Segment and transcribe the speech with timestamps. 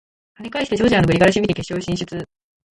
[0.35, 2.27] 跳ね返してジョージアのグリガラシビリ決勝進出！